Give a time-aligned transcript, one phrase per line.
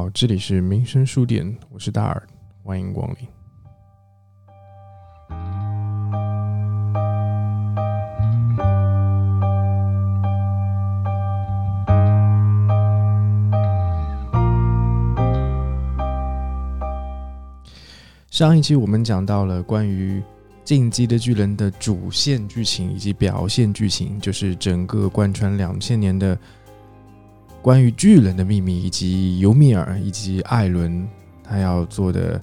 [0.00, 2.26] 好，这里是民生书店，我是大耳，
[2.62, 3.28] 欢迎光临。
[18.30, 20.18] 上一期我们讲到了关于
[20.64, 26.38] 《进击的巨人》的主线剧情以及表现剧情，就是整个贯穿两千年的。
[27.62, 31.06] 关于巨人的秘密，以及尤米尔以及艾伦
[31.44, 32.40] 他要做的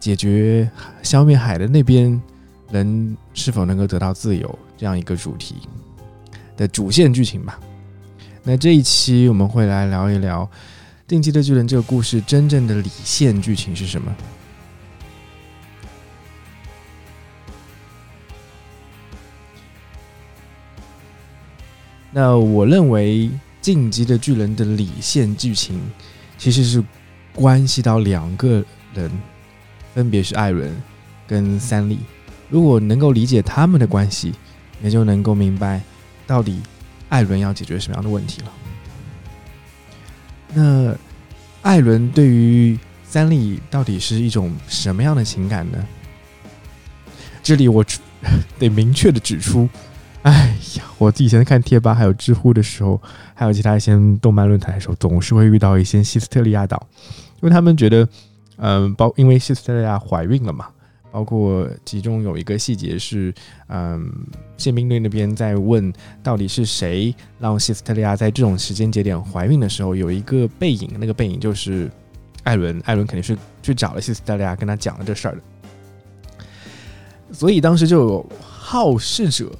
[0.00, 0.68] 解决
[1.00, 2.20] 消灭海的那边
[2.72, 5.56] 人是否能够得到自由这样一个主题
[6.56, 7.60] 的主线剧情吧。
[8.42, 10.44] 那这一期我们会来聊一聊
[11.06, 14.12] 《定期的巨人》这个故事真正的理线剧情是什么。
[22.10, 23.30] 那我认为。
[23.68, 25.78] 晋级的巨人的理线剧情，
[26.38, 26.82] 其实是
[27.34, 29.10] 关系到两个人，
[29.94, 30.74] 分别是艾伦
[31.26, 31.98] 跟三笠。
[32.48, 34.32] 如果能够理解他们的关系，
[34.82, 35.82] 也就能够明白
[36.26, 36.62] 到底
[37.10, 38.52] 艾伦要解决什么样的问题了。
[40.54, 40.96] 那
[41.60, 45.86] 艾伦对于三笠到底是一种什么样的情感呢？
[47.42, 47.84] 这里我
[48.58, 49.68] 得明确的指出。
[50.22, 53.00] 哎呀，我以前看贴吧还有知乎的时候，
[53.34, 56.86] 还有其他一些动漫论坛的时候，总是会遇到一些西斯特利亚岛，
[57.40, 58.06] 因为他们觉得，
[58.56, 60.66] 嗯，包因为西斯特利亚怀孕了嘛，
[61.10, 63.32] 包括其中有一个细节是，
[63.68, 64.12] 嗯，
[64.58, 65.90] 宪兵队那边在问
[66.22, 71.90] 到底是谁让西斯特利亚在这种时间节点怀孕的时候，有一个背影，那个背影就是
[72.42, 75.40] 艾伦，艾伦肯定是去找了西斯特利亚跟他讲了这事儿的，
[77.32, 79.50] 所以当时就有好事者。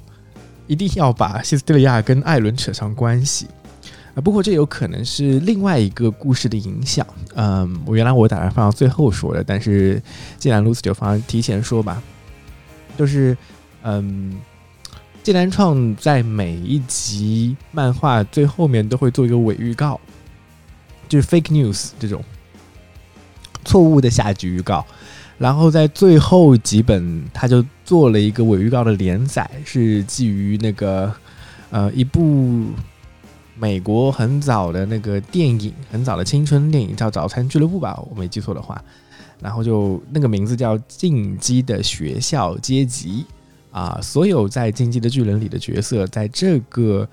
[0.69, 3.47] 一定要把希斯特利亚跟艾伦扯上关系
[4.13, 4.21] 啊！
[4.21, 7.05] 不过这有可能是另外一个故事的影响。
[7.33, 9.99] 嗯，我原来我打算放到最后说的，但是
[10.37, 11.99] 既然如此，就放提前说吧。
[12.95, 13.35] 就是
[13.81, 14.39] 嗯，
[15.23, 19.99] 剑南创在每一集漫画最后面都会做一个伪预告，
[21.07, 22.23] 就是 fake news 这种
[23.65, 24.85] 错误的下集预告。
[25.39, 31.11] 然后在最后几本，他就做了一个伪预告的连载，是基于那个
[31.69, 32.65] 呃一部
[33.57, 38.83] 美国很早的那个电影，很早的青春电影叫《早餐俱乐部》吧，我没记错的话。
[39.39, 43.25] 然后就那个名字叫《进击的学校阶级》
[43.77, 47.07] 啊，所有在《进击的巨人》里的角色，在这个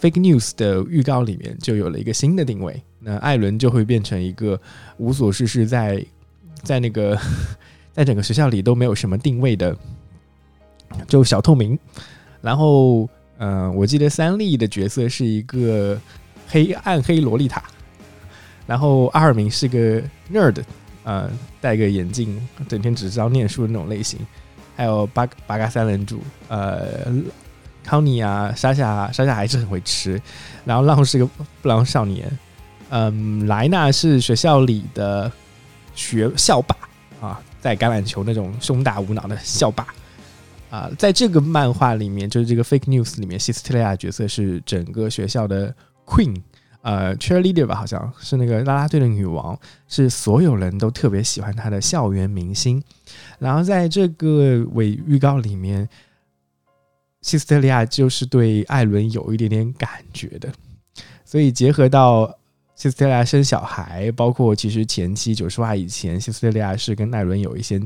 [0.00, 2.82] fake news 的预告里面就有了一个新的定位。
[3.00, 4.58] 那艾伦就会变成一个
[4.96, 6.02] 无所事事在。
[6.62, 7.18] 在那个，
[7.92, 9.76] 在整个学校里都没有什么定位的，
[11.06, 11.78] 就小透明。
[12.40, 13.08] 然后，
[13.38, 15.98] 嗯，我记得三笠的角色是一个
[16.48, 17.64] 黑暗黑萝莉塔，
[18.66, 20.00] 然后阿尔明是个
[20.32, 20.62] nerd，
[21.04, 21.28] 呃，
[21.60, 24.18] 戴个眼镜，整天只知道念书的那种类型。
[24.76, 26.86] 还有八八嘎三人组，呃，
[27.82, 30.20] 康妮啊，莎莎，莎莎还是很会吃。
[30.64, 31.26] 然后浪是个
[31.60, 32.30] 不良少年，
[32.90, 35.30] 嗯，莱纳是学校里的。
[35.98, 36.76] 学校霸
[37.20, 39.84] 啊，在橄榄球那种胸大无脑的校霸
[40.70, 45.74] 啊，在这个漫画里面，就是这个 fake news 里面，西斯特利亚角色是整个学校的
[46.06, 46.40] queen，
[46.82, 52.80] 呃，cheerleader 吧，好像是那个啦啦队的女王，是所有人都特别喜欢她的校园明星。
[53.40, 55.88] 然后在这个伪预告里面，
[57.22, 60.48] 西斯特利亚就是对艾伦有一点点感觉的，
[61.24, 62.37] 所以结合到。
[62.78, 67.76] 希斯特利亚生小孩，包括其实前期九十话以前，希斯特利亚是跟艾伦有一些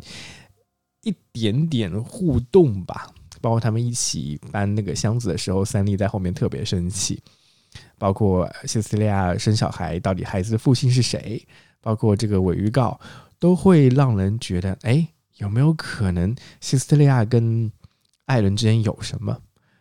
[1.03, 3.09] 一点点互动吧。
[3.41, 7.23] 包括他们一起搬那个箱子的时候，三笠在后面特别生气。
[7.97, 11.43] 包括希斯特利亚生小孩，到底孩子的父亲是谁？
[11.81, 13.01] 包括这个伪预告，
[13.39, 17.73] 都会让人觉得，哎，有没有可能希斯特利亚跟
[18.27, 19.41] 艾伦之间有什么？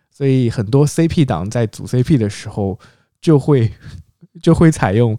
[0.10, 2.80] 所以很多 CP 党在组 CP 的时候
[3.19, 3.69] 就会。
[4.42, 5.18] 就会采用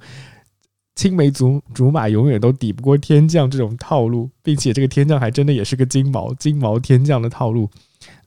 [0.95, 7.69] 青梅竹竹马永远都抵不过天降这种套路，并且这个天降还真的也是个金毛金毛天降的套路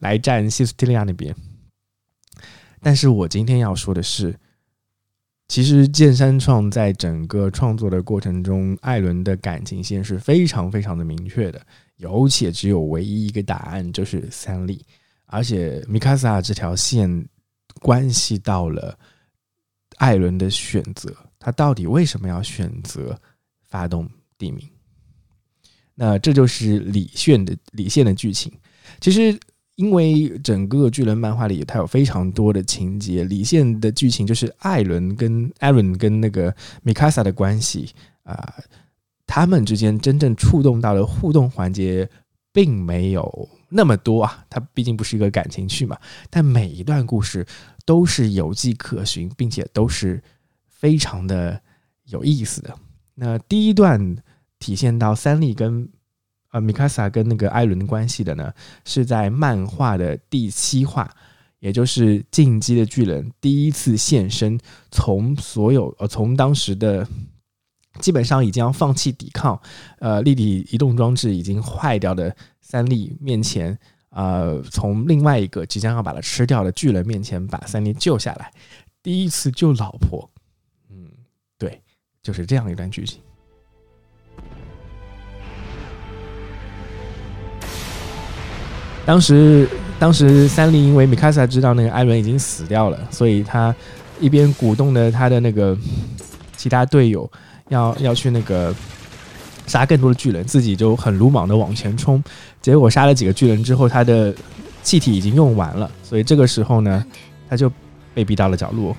[0.00, 1.34] 来占西斯提利亚那边。
[2.80, 4.38] 但是我今天要说的是，
[5.48, 11.60] 其实剑山创在整个创作的过程中，艾伦的感情线是非常非常的明确的，
[11.96, 14.80] 有且只有唯一一个答案就是三笠，
[15.26, 17.28] 而且米卡萨这条线
[17.80, 18.96] 关系到了。
[19.96, 23.18] 艾伦的选择，他到底为什么要选择
[23.62, 24.08] 发动
[24.38, 24.66] 地名？
[25.94, 28.52] 那这就是李炫的李现的剧情。
[29.00, 29.38] 其实
[29.76, 37.90] 因为整个巨人漫画里，它有非常多的情节，李现的剧情就是艾伦跟艾伦跟那个米卡萨的关系
[38.22, 38.54] 啊，
[39.26, 42.08] 他们之间真正触动到的互动环节，
[42.52, 44.44] 并没有那么多啊。
[44.50, 45.96] 它毕竟不是一个感情剧嘛，
[46.28, 47.46] 但每一段故事
[47.84, 50.20] 都是有迹可循，并且都是
[50.68, 51.60] 非常的
[52.06, 52.74] 有意思的。
[53.14, 54.16] 那第一段
[54.58, 55.88] 体现到三笠跟。
[56.52, 58.52] 呃，米卡萨跟那个艾伦的关系的呢，
[58.84, 61.10] 是在漫画的第七话，
[61.58, 64.58] 也就是进击的巨人第一次现身，
[64.92, 67.06] 从所有呃从当时的
[67.98, 69.60] 基本上已经要放弃抵抗，
[69.98, 73.76] 呃立体移动装置已经坏掉的三笠面前，
[74.10, 78.50] 呃从另外一个即将要把它吃掉的巨人面前把三笠救下来，
[79.02, 80.28] 第一次救老婆，
[80.90, 81.08] 嗯，
[81.58, 81.80] 对，
[82.22, 83.20] 就是这样一段剧情。
[89.04, 89.68] 当时，
[90.00, 93.72] 当时三笠因为米卡萨知道那个艾伦已经死掉了，所以他
[94.18, 95.78] 一边鼓动的他的那个
[96.56, 97.30] 其他队友
[97.68, 98.74] 要要去那个
[99.66, 102.22] 杀更多的巨人，自己就很鲁莽的往前冲。
[102.62, 104.34] 结果杀了几个巨人之后，他的
[104.82, 107.04] 气体已经用完了，所以这个时候呢，
[107.48, 107.70] 他就
[108.14, 108.96] 被逼到了角落。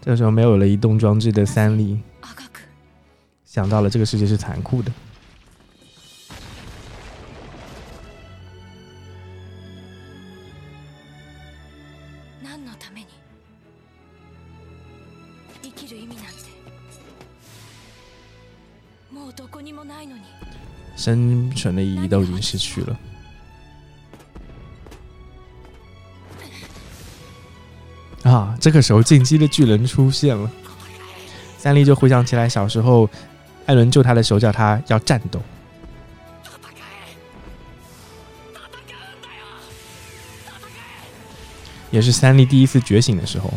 [0.00, 1.98] 这时候没有了移动装置的三笠，
[3.54, 4.90] 想到了这个世界是残酷的。
[20.96, 22.98] 生存的意义都已经失去了。
[28.24, 28.58] 啊！
[28.60, 30.50] 这个时候，进击的巨人出现了，
[31.58, 33.08] 三笠就回想起来小时候，
[33.66, 35.40] 艾伦救他的时候叫他要战斗，
[41.90, 43.50] 也是三笠第一次觉醒的时候。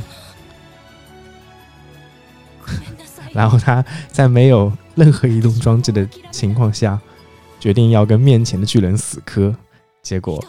[3.33, 6.99] 然后他在没有任何移动装置的情况下，
[7.59, 9.55] 决定要跟面前的巨人死磕，
[10.01, 10.43] 结果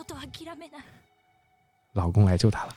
[1.95, 2.75] 老公来救他了。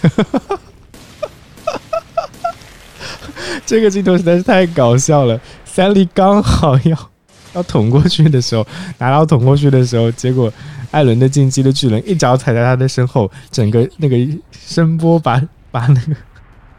[3.66, 5.38] 这个镜头实在是太搞笑了。
[5.64, 7.10] 三笠刚好要
[7.54, 8.66] 要捅过去的时候，
[8.98, 10.52] 拿刀捅过去的时候，结果
[10.90, 14.16] 艾伦的进击的巨人一脚踩在他的身后，整个那个
[14.52, 16.16] 声波把把那个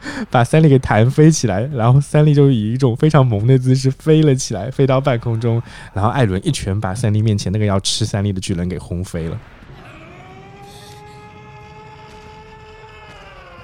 [0.31, 5.61] 把三笠给弹飞起来，然后三笠就以一种非常萌的姿势飞了起来，飞到半空中，
[5.93, 9.39] 然后艾伦一拳把三笠面前那个要吃三笠的巨人给轰飞了。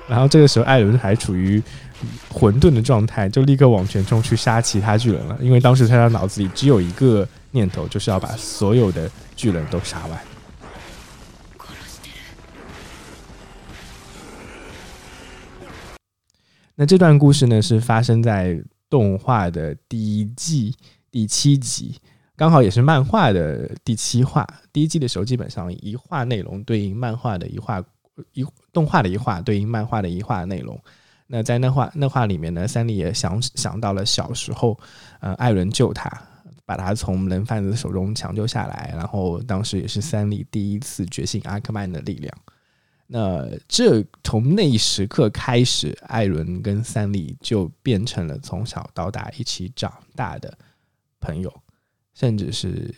[0.07, 1.59] 然后这个时候，艾伦还处于
[2.29, 5.35] 混沌的状态，就立刻往前冲去杀其他巨人了。
[5.41, 10.34] 因为当时他的脑子里只有一个念头，就是要把所有的巨人都杀完。
[16.75, 20.75] 那这段故事呢，是发生在动画的第一季
[21.09, 21.99] 第七集，
[22.35, 24.47] 刚好也是漫画的第七话。
[24.71, 27.83] 第一季的时候，基本上一话内容对应漫画的一话。
[28.31, 30.79] 一动画的一画对应漫画的一画内容，
[31.27, 34.79] 那在那画那画里面呢，三笠也想想到了小时候，
[35.19, 36.09] 呃，艾伦救他，
[36.65, 42.33] 把他从人贩子手中抢救下来，然后当时也是三笠第一次觉醒阿克曼的力量。
[43.07, 50.57] 那这从那一时刻开始，艾伦跟三笠就变成了从小到大一起长大的
[51.19, 51.53] 朋友，
[52.13, 52.93] 甚至是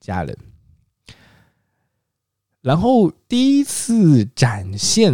[0.00, 0.36] 家人。
[2.62, 5.12] 然后第一次展现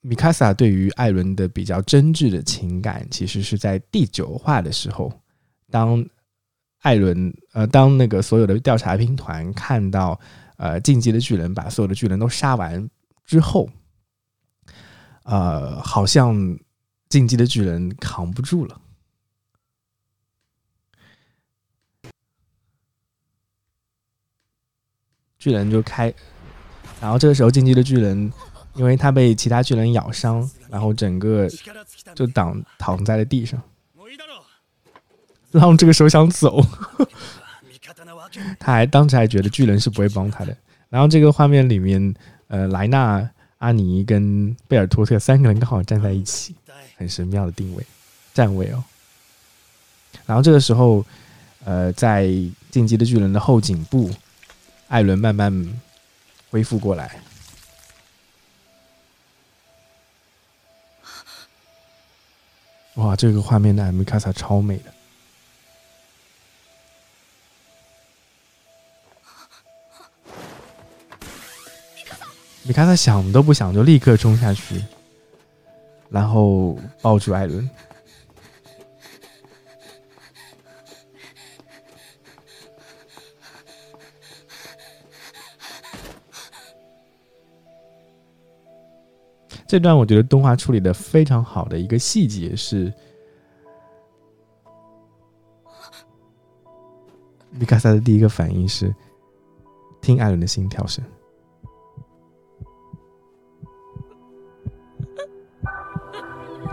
[0.00, 5.12] 米卡萨对于艾伦的比较真挚的情感，其实是在第九话的时候，
[5.70, 6.02] 当
[6.80, 10.18] 艾伦呃，当那个所有的调查兵团看到
[10.56, 12.88] 呃进击的巨人把所有的巨人都杀完
[13.24, 13.68] 之后，
[15.24, 16.58] 呃，好像
[17.08, 18.80] 进击的巨人扛不住了，
[25.38, 26.12] 巨人就开。
[27.00, 28.32] 然后这个时候，进击的巨人，
[28.74, 31.48] 因为他被其他巨人咬伤，然后整个
[32.14, 33.62] 就躺躺在了地上。
[35.50, 36.60] 然后这个时候想走，
[38.58, 40.56] 他还当时还觉得巨人是不会帮他的。
[40.88, 42.14] 然后这个画面里面，
[42.48, 46.54] 呃，莱纳、阿尼跟贝尔托特三个人刚好站在一起，
[46.96, 47.84] 很神妙的定位
[48.32, 48.84] 站位哦。
[50.26, 51.04] 然后这个时候，
[51.64, 52.26] 呃，在
[52.70, 54.10] 进击的巨人的后颈部，
[54.88, 55.80] 艾伦慢慢
[56.50, 57.18] 恢复过来。
[62.94, 64.93] 哇，这个画面的米卡萨超美的。
[72.66, 74.82] 米卡萨想都不想就立刻冲下去，
[76.08, 77.68] 然后抱住艾伦。
[89.66, 92.90] 这段我觉得动画处理的非常好的一个细节是，
[97.50, 98.94] 米卡萨的第一个反应是
[100.00, 101.04] 听艾伦的心跳声。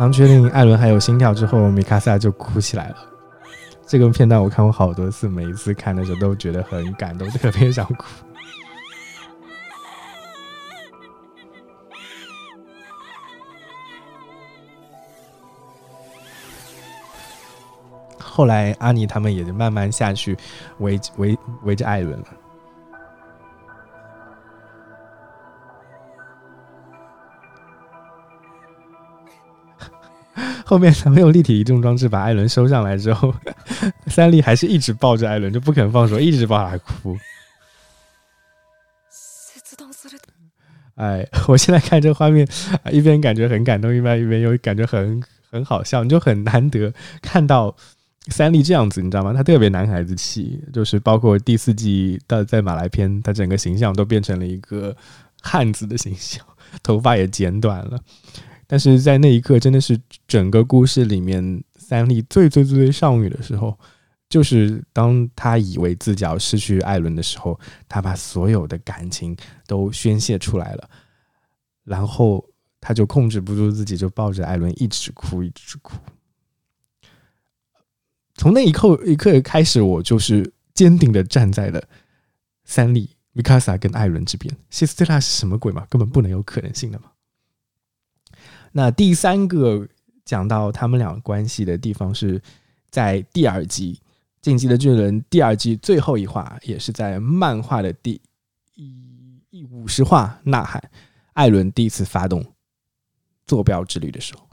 [0.01, 2.95] 当确定艾伦还有心跳之后，米卡萨就哭起来了。
[3.85, 8.05] 这个片段我看过好多次，每一次看的时候都觉得很感动，特别想哭。
[18.17, 20.35] 后来阿尼他们也就慢慢下去
[20.79, 22.25] 围围围着艾伦了。
[30.71, 33.35] 后面他们用立体移动装置把艾伦收上来之后，
[34.07, 37.17] 三笠还是一直抱着艾伦，就不肯放手，一直抱他哭。
[40.95, 42.47] 哎，我现在看这画面，
[42.89, 47.75] 一边感觉很感动，一边一边又感觉很很好笑，你就很难得看到。
[48.27, 49.33] 三笠这样子，你知道吗？
[49.33, 54.95] 他特别男孩子气，就是包括第四季到在马来篇，他整个形象都变成了一个
[55.41, 56.45] 汉子的形象，
[56.81, 57.99] 头发也剪短了。
[58.71, 63.77] 但是在那一刻，真的是整个故事里面三笠最最最最少女的时候，
[64.29, 67.59] 就是当他以为自己要失去艾伦的时候，
[67.89, 69.35] 他把所有的感情
[69.67, 70.89] 都宣泄出来了，
[71.83, 72.47] 然后
[72.79, 75.97] 他就控制不住自己，就抱着艾伦一直哭，一直哭。
[78.35, 81.83] 从那一刻一刻开始，我就是坚定的站在了
[82.63, 84.55] 三笠、米卡萨跟艾伦这边。
[84.69, 85.85] 西斯特拉是什么鬼嘛？
[85.89, 87.10] 根本不能有可能性的嘛。
[88.71, 89.87] 那第三个
[90.23, 92.41] 讲到他们俩关系的地方，是
[92.89, 93.95] 在第二季
[94.41, 98.21] 《进击的巨人》第二季最后一话，也是在漫画的第
[98.75, 100.81] 一五十话《呐喊》，
[101.33, 102.45] 艾伦第一次发动
[103.45, 104.47] 坐标之旅的时候。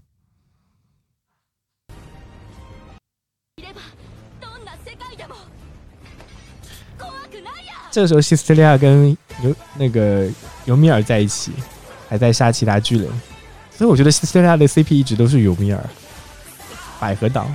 [7.91, 10.31] 这个时候，西斯特利亚跟尤那个
[10.67, 11.53] 尤米尔在一起，
[12.09, 13.11] 还在杀其他巨人，
[13.79, 15.89] 所以我觉得西斯特利亚的 CP 一直都是尤米尔，
[16.99, 17.49] 百合党。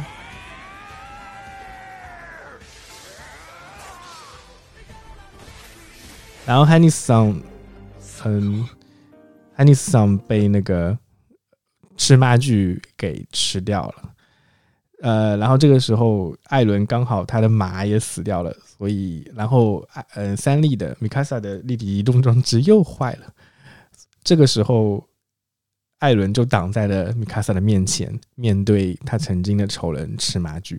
[6.45, 7.41] 然后汉尼斯桑，
[8.23, 8.65] 嗯，
[9.53, 10.97] 汉尼斯桑被那个
[11.97, 13.95] 吃妈剧给吃掉了。
[15.01, 23.27] 呃，然后这个时候，艾伦刚好他的马也死掉了，所以，然后，呃，三笠的米卡萨的立体移动装置又坏了。
[24.23, 25.05] 这个时候，
[26.03, 30.77] 艾伦就挡在了米卡萨的面前，面对他曾经的仇人赤马巨。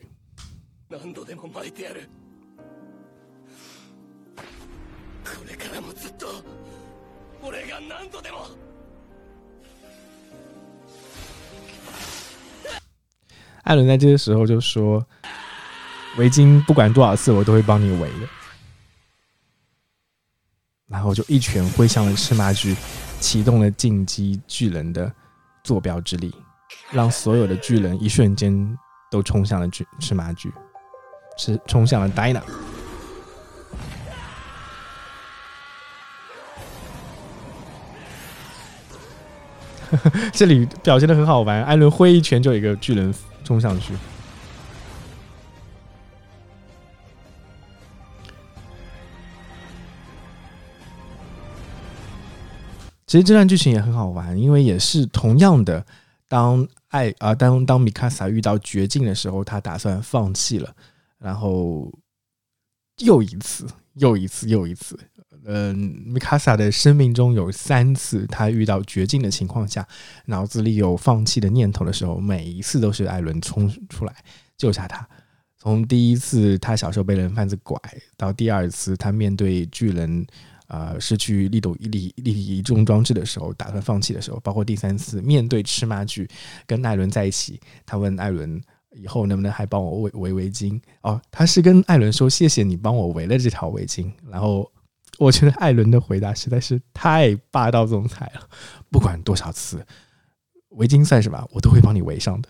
[13.62, 15.02] 艾伦在这个时候就说
[16.21, 18.28] ：“围巾不管多少次，我都会帮你围的。”
[20.87, 22.76] 然后就一拳挥向了赤马巨，
[23.25, 25.11] 启动了进击巨人的
[25.62, 26.31] 坐标之力，
[26.90, 28.78] 让所有的巨人一瞬间
[29.11, 30.52] 都冲向了巨赤马巨，
[31.38, 32.43] 是冲向了 Dina。
[40.35, 43.14] 这里表现的很好玩，艾伦挥一拳就一个巨人。
[43.43, 43.95] 冲上去。
[53.07, 55.85] 其实这段剧情也很好玩，因为也是同样的，
[56.29, 60.75] 当爱啊，当当米卡萨遇到绝境的时候，他打算放弃了，
[61.19, 61.93] 然后
[62.99, 64.99] 又一次，又一次，又一次。
[65.47, 69.87] 嗯，米卡萨的生命中有三次，他遇到绝境的情况下，
[70.25, 74.15] 脑子里有放弃的念头的时候，每一次都是艾伦冲出来
[74.57, 75.07] 救下他。
[75.59, 77.79] 从第一次他小时候被人贩子拐，
[78.17, 80.27] 到第二次他面对巨人
[80.66, 86.28] 呃失去立斗立立体移动装置的时候，打算放弃的时候，包括第三次面对赤马剧
[86.66, 88.61] 跟艾伦在一起，他问艾伦
[88.92, 90.80] 以后能不能还帮我围围围巾？
[91.02, 94.11] 哦，他是跟艾伦说谢谢你帮我围了这条围巾。
[94.30, 94.71] 然后
[95.18, 98.49] 我觉得艾伦的回答实在是太霸道总裁了，
[98.90, 99.85] 不管多少次，
[100.71, 102.49] 围巾算什么，我都会帮你围上的。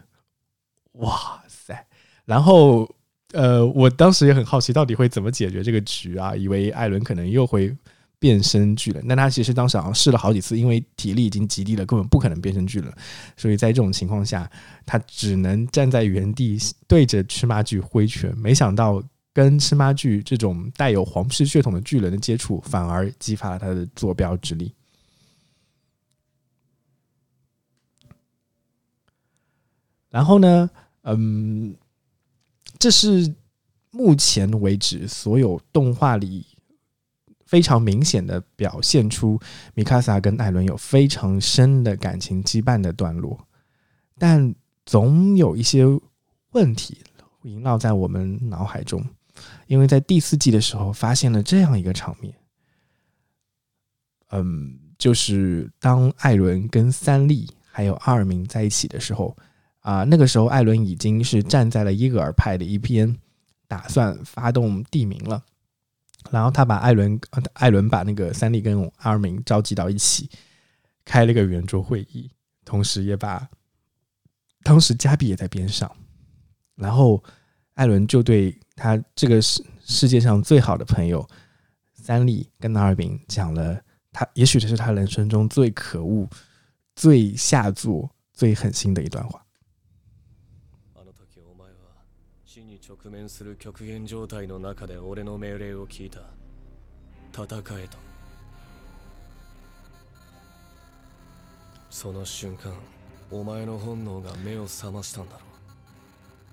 [0.92, 1.86] 哇塞！
[2.24, 2.88] 然后。
[3.32, 6.36] 呃，我当时也很好奇，到底会怎么解决这个局啊？
[6.36, 7.76] 以为艾伦可能又会
[8.18, 12.92] 变身巨人，但他其实当时好像试了好几次，因为体力已经极低了，根本不可能变身巨人。
[13.36, 14.50] 所以在这种情况下，
[14.86, 18.36] 他只能站在原地对着赤马巨挥拳。
[18.38, 19.02] 没想到
[19.32, 24.72] 跟赤马巨这种带有皇室血统的巨人的接触，反而激发了他的坐标之力。
[30.10, 30.70] 然后呢，
[31.02, 31.74] 嗯。
[32.76, 33.32] 这是
[33.92, 36.44] 目前为止所有动画里
[37.54, 39.38] 非常明显的表现出
[39.74, 43.38] 米卡萨跟艾伦有非常深的感情羁绊的段落，
[44.18, 44.52] 但
[44.84, 45.84] 总有一些
[46.50, 46.98] 问题
[47.42, 49.00] 萦绕在我们脑海中，
[49.68, 52.34] 因为在第四季的时候发现了这样一个场面，
[54.32, 59.36] 嗯，就是当艾伦跟三笠还有阿尔明在一起的时候。
[59.78, 63.16] 啊，那个时候艾伦已经是站在了伊格尔派的一边，
[63.68, 65.40] 打算发动地名了。
[66.30, 67.20] 然后他把艾伦，
[67.54, 70.28] 艾伦把那个三笠跟阿尔明召集到一起，
[71.04, 72.30] 开了个圆桌会议，
[72.64, 73.48] 同时也把
[74.62, 75.90] 当时加比也在边上。
[76.76, 77.22] 然后
[77.74, 81.28] 艾伦就对他这个世世界上最好的朋友
[81.92, 86.28] 三笠跟阿尔明讲了，他也许这是他人生中最可恶、
[86.96, 89.43] 最下作、最狠心的一段话。
[93.14, 96.18] 面する極限状態の中で俺の命令を聞いた。
[97.32, 97.96] 戦えと。
[101.90, 102.72] その瞬間
[103.30, 105.40] お前の本能が目を覚ましたんだろ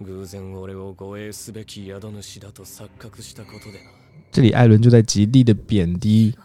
[0.01, 0.05] う。
[0.05, 3.89] 偶然俺を護衛すべき宿主だと錯覚したことでな。
[4.31, 6.35] 这里艾伦就在极力的贬低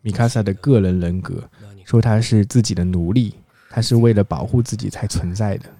[0.00, 1.48] 米卡萨的个人人格，
[1.84, 3.34] 说他是自己的奴隶，
[3.70, 5.72] 他是为了保护自己才存在的。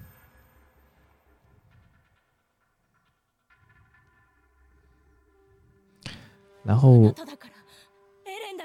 [6.63, 7.13] 然后，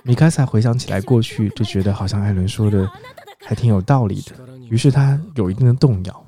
[0.05, 2.89] 米卡萨回想起来过去，就觉得好像艾伦说的
[3.41, 4.37] 还挺有道理的，
[4.71, 6.25] 于是他有一定的动摇。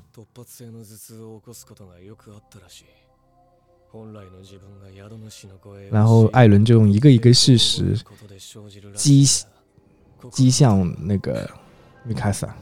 [5.89, 7.97] 然后艾伦就用一个一个事实
[8.93, 9.25] 击
[10.31, 11.49] 击向那个
[12.03, 12.53] 米卡萨。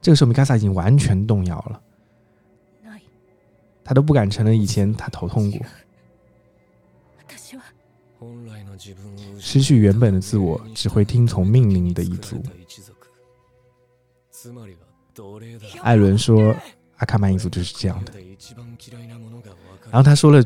[0.00, 1.82] 这个时候，米卡萨已经完全动摇了，
[3.84, 5.60] 他都不敢承认以前他头痛过。
[9.38, 12.42] 失去原本的自我，只会听从命令的一族。
[15.82, 16.54] 艾伦说
[16.98, 18.12] ：“阿卡曼一族就是这样的。”
[19.90, 20.42] 然后他说了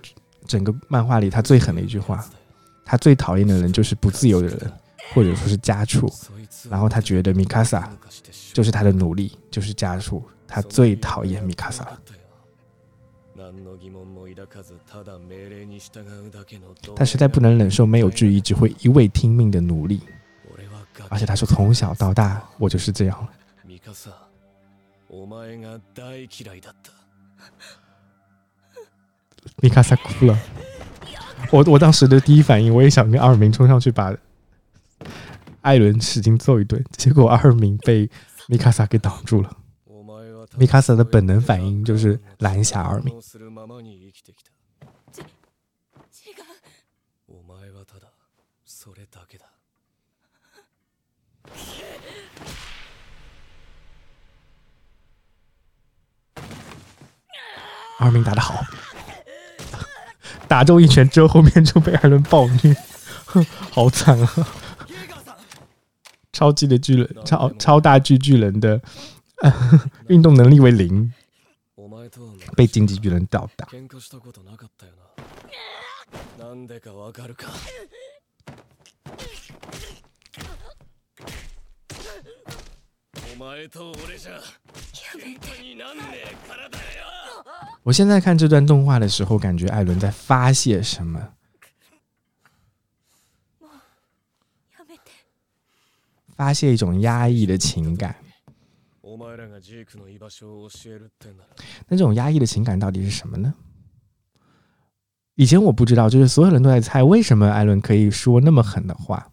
[0.46, 2.24] 整个漫画里他最狠的一句话
[2.84, 4.72] ：“他最讨厌的人就是不自由的人，
[5.14, 6.10] 或者说是家畜。”
[6.70, 7.90] 然后他觉得米卡萨
[8.52, 10.22] 就是他的奴隶，就是家畜。
[10.46, 11.86] 他最讨厌米卡萨。
[16.94, 20.00] 他实在不能忍受没有质疑、只会一味听命的奴隶，
[21.08, 23.30] 而且他说从小到大我就是这样了。
[29.60, 30.38] 米卡萨哭了，
[31.50, 34.14] 我我当时的第一反应，我也想跟阿尔明冲上去把
[35.60, 38.08] 艾伦使劲揍一顿，结果阿尔明被
[38.46, 39.56] 米卡萨给挡住了。
[40.56, 43.14] 米卡萨的本能反应就是拦下阿尔明。
[57.98, 58.64] 阿尔明打得好，
[60.48, 62.74] 打中一拳之后，后面就被艾伦暴虐，
[63.70, 64.28] 好惨啊！
[66.32, 68.80] 超级的巨人，超超大巨巨人的。
[70.08, 71.12] 运动能力为零，
[72.56, 73.68] 被荆棘巨人吊打。
[87.82, 91.34] 我现在看这段动画的时候，感觉艾伦在发泄什么？
[96.36, 98.21] 发泄一种压抑的情感。
[101.88, 103.52] 那这种压抑的情感到底是什么呢？
[105.34, 109.26] 以前我不知道，就是所有人都在猜为什么艾伦可以说那么狠的话。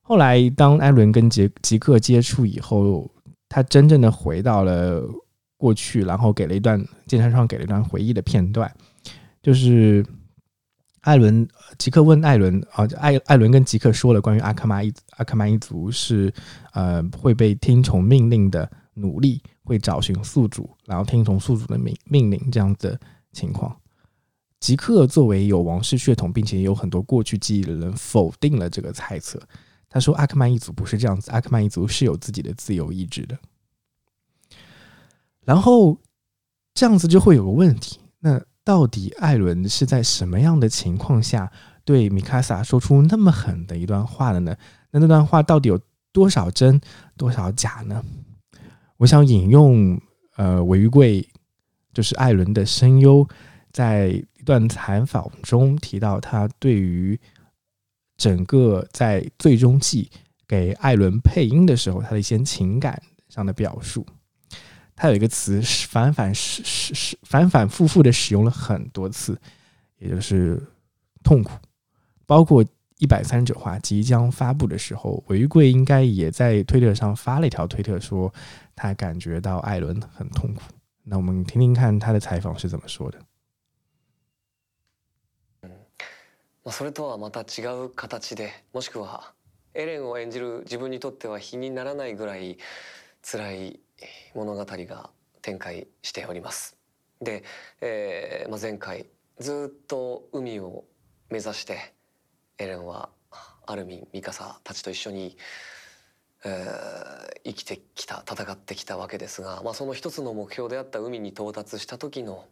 [0.00, 3.10] 后来，当艾伦跟杰吉克接触以后，
[3.48, 5.02] 他真正的回到了
[5.56, 8.72] 过去，然后给了一段剑山创给了一段回忆的片段，
[9.42, 10.06] 就是
[11.06, 11.46] 艾伦
[11.78, 16.34] 吉克问艾伦啊，艾艾伦跟吉克说了关于阿克曼一阿克曼一族是
[16.72, 22.98] 呃会被听从命令的奴隶，会找寻宿主，然后听从宿主的命命令这样的
[23.32, 23.74] 情况。
[24.58, 29.40] 吉克作为有王室血统，并且有很多过去记忆的人，否定了这个猜测。
[29.88, 33.38] 他说：“阿克曼一族不是这样子，阿克曼一族是有自己的自由意志的。
[35.44, 35.96] 然后
[36.74, 41.50] 这样子就会有个问题，那到底艾伦是在什么样的情况下
[41.84, 44.56] 对米卡萨说出那么狠的一段话的呢？
[44.90, 45.80] 那那段话到底有
[46.12, 46.80] 多少真，
[47.16, 48.04] 多少假呢？
[48.96, 50.00] 我想引用
[50.36, 51.26] 呃韦玉贵，
[51.94, 53.28] 就是艾伦的声优，
[53.70, 57.18] 在一段采访中提到他对于。”
[58.18, 60.10] 整个在最终季
[60.48, 64.06] 给艾伦配音的时候，他的一些情感上的表述，
[64.95, 69.39] 他有一个词反反是是是反反复复的使用了很多次，
[69.97, 70.61] 也就是
[71.23, 71.51] 痛苦。
[72.25, 72.63] 包括
[72.97, 78.33] 一百三十九话即将发布的时候，韦玉贵应该也在推特上发了一条推特，说
[78.75, 80.61] 他感觉到艾伦很痛苦。
[81.03, 83.19] 那我们听听看他的采访是怎么说的。
[86.63, 89.33] まあ、それとはまた違う形でもしくは
[89.73, 92.59] エレンを演じる自分にとっては比にならないぐらい
[93.23, 93.79] 辛い
[94.34, 95.10] 物語が
[95.42, 96.76] 展開しております。
[97.20, 97.44] で、
[97.80, 99.06] えーまあ、前回
[99.38, 100.84] ずっと海を
[101.30, 101.94] 目指して
[102.58, 103.08] エレンは
[103.66, 105.36] アルミンミカサたちと一緒に、
[106.44, 112.44] えー、生きてきた戦ってきたわけですが、まあ、その一つの目標であった海に到達した時の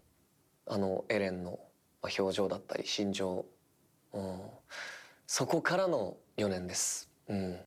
[0.66, 1.59] あのエレンの
[2.18, 3.44] 表情だったり心情
[4.14, 4.40] 嗯，
[5.26, 7.11] そこからの4年です。
[7.28, 7.59] 嗯，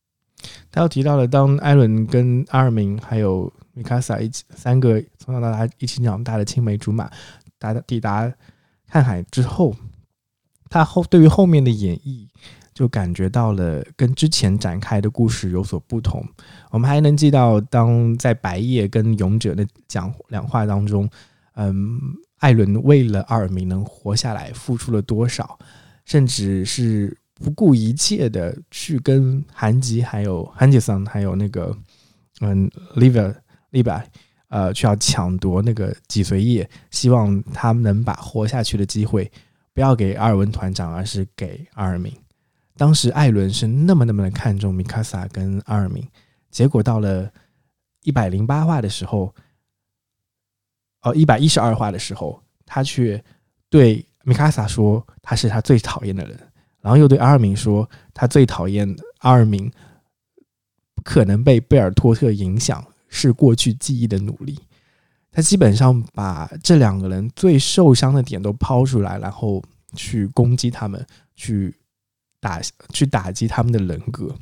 [0.72, 7.08] 他又提到了，当艾伦跟阿尔明还有米卡萨一起三个从小到大一起长大的青梅竹马，
[7.60, 8.28] 达抵达
[8.88, 9.72] 看海之后，
[10.68, 12.26] 他后对于后面的演绎
[12.74, 16.26] 就感觉到了跟之前展开的故事有所不同。
[16.70, 21.08] 我们还能记到，当在白夜跟勇者的讲两话当中，
[21.54, 22.00] 嗯，
[22.38, 25.56] 艾伦为了阿尔明能活下来，付出了多少。
[26.04, 31.76] 甚至是不顾一切的去跟韩吉、还有韩吉桑、还有那个
[32.40, 33.34] 嗯，Liva
[33.78, 34.10] i v a l i v a
[34.48, 39.30] 呃，去要抢夺那个脊髓液，希望他们能把活下去的机会
[39.72, 42.12] 不要给阿尔文团长，而是给阿尔明。
[42.76, 46.06] 当时艾伦是那么那么的看重米卡萨跟阿尔明，
[46.50, 47.30] 结果到了
[48.02, 49.34] 一百零八话的时候，
[51.02, 53.22] 哦，一百一十二话的时候，他却
[53.70, 54.04] 对。
[54.24, 56.38] 米卡萨说他是他最讨厌的人，
[56.82, 58.86] 然后又对阿尔明说他最讨厌
[59.20, 59.72] 阿尔明
[61.02, 64.58] 可能被贝尔托特影响，是过去记忆的努力。
[65.30, 69.62] 他基本上把这两个人最受伤的点都抛出来，然后
[69.94, 71.74] 去攻击他们，去
[72.40, 72.60] 打
[72.92, 74.34] 去打击他们的人格。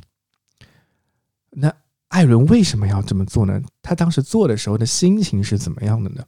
[1.50, 1.72] 那。
[2.09, 3.61] 艾伦为什么要这么做呢？
[3.83, 6.24] 他当时做的时候的心情是怎么样的呢？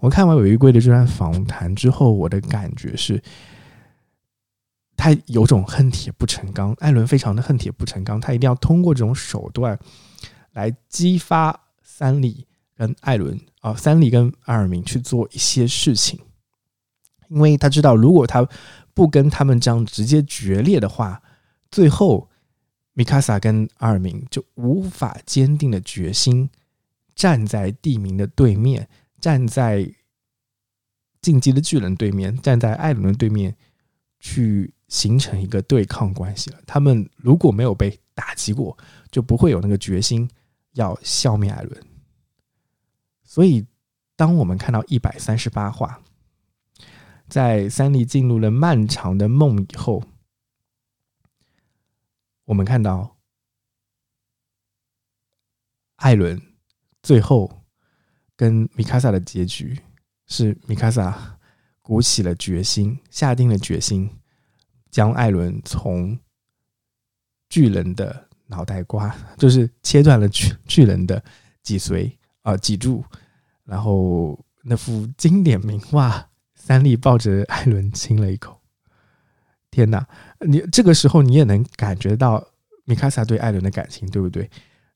[0.00, 3.22] 我看完韦玉贵的这段访谈之后，我的感觉是，
[4.96, 6.72] 他有种恨铁不成钢。
[6.80, 9.78] 艾伦非常的恨铁不成钢，他一定要通过这种手段
[10.54, 11.67] 来激发
[11.98, 16.20] 三里跟艾伦啊，三里跟阿尔明去做一些事情，
[17.28, 18.48] 因为他知道，如果他
[18.94, 21.20] 不跟他们这样直接决裂的话，
[21.72, 22.28] 最后。
[22.94, 26.50] 米卡萨跟阿尔明就无法坚定的决心
[27.14, 28.88] 站在地名的对面，
[29.20, 29.88] 站在
[31.22, 33.54] 进击的巨人对面，站在艾伦的对面，
[34.18, 36.58] 去形成一个对抗关系了。
[36.66, 38.76] 他们如果没有被打击过，
[39.12, 40.28] 就不会有那个决心
[40.78, 41.86] 要消灭艾伦。
[43.22, 43.66] 所以，
[44.16, 46.02] 当我们看到一百三十八话，
[47.28, 50.02] 在三笠进入了漫长的梦以后。
[52.44, 53.18] 我们看到
[55.96, 56.40] 艾伦
[57.02, 57.66] 最后
[58.34, 59.78] 跟米卡萨的结局
[60.26, 61.38] 是米卡萨
[61.82, 64.18] 鼓起了决心，下定了决心，
[64.90, 66.18] 将艾伦从
[67.50, 71.22] 巨人的脑袋瓜， 就是切断了巨巨人的
[71.62, 73.04] 脊髓啊脊柱，
[73.64, 78.60] 然后那幅经典名画，三笠抱着艾伦亲了一口。
[79.70, 80.06] 天哪，
[80.40, 82.44] 你这个时候你也能感觉到
[82.84, 84.50] 米卡萨对艾伦的感情，对不对？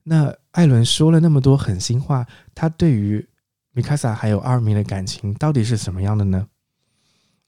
[0.04, 3.24] 那艾伦说了那么多狠心话，他对于
[3.72, 6.48] 米卡萨还有阿尔明的感情到底是什么样的呢？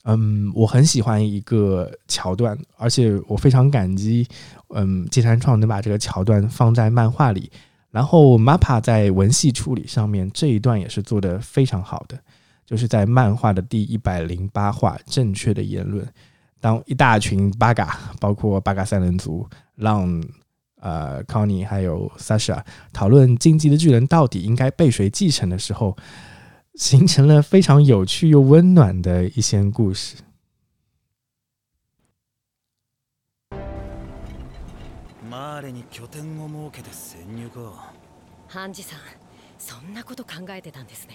[0.06, 4.26] 嗯，我很喜欢一个桥段，而且我非常感激，
[4.74, 7.50] 嗯，芥山创能把这个桥段放在漫画里。
[7.90, 12.18] 然后 Mappa 在文戏处理上面这一段也是做得非常好的，
[12.66, 16.06] 就是在漫画的第一百零八话，正确的言论，
[16.60, 20.22] 当一大群八嘎，包括八嘎三人族，让
[20.80, 22.62] 呃 Connie 还有 Sasha
[22.92, 25.96] 讨论《进击的巨人》到底应该被谁继承的时候。
[26.75, 30.17] 形成了非常有趣又温暖的一些故事。
[35.29, 37.93] マーレに拠点を設けて潜入か
[38.47, 38.99] ハンジさん
[39.59, 41.13] そんなこと考えてたんですね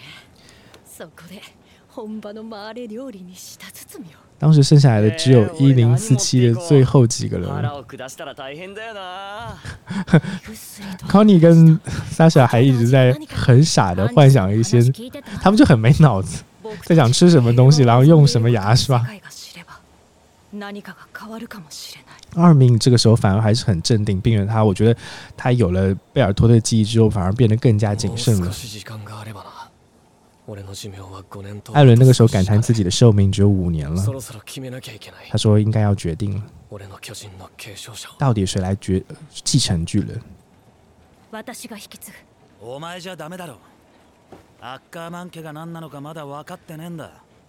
[0.84, 1.42] そこで
[1.88, 7.49] 本場のマーレ料理に舌包みを 当时剩下来的只有一零四七的最后几个人。
[11.09, 11.77] Connie 跟
[12.11, 14.81] Sasha 还一直在很傻的幻想一些，
[15.41, 16.41] 他们就很没脑子，
[16.83, 19.05] 在想吃什么东西，然后用什么牙刷。
[22.35, 24.95] 二明这个时候反而还是很镇定，并且他，我觉得
[25.35, 28.51] 他有了贝尔托的记忆之后，反而变得更加谨慎了。
[31.73, 34.03] 艾伦那个时候感叹自己的寿命只有五年了。
[35.29, 36.35] 他说：“应该要决定。
[36.35, 36.43] 了，
[38.17, 40.21] 到底谁来决继承巨人？”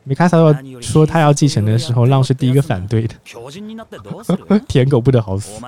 [0.02, 0.38] 米卡萨
[0.80, 3.14] 说他要继承的时候，浪是第一个反对的。
[4.66, 5.60] 舔狗不得好死。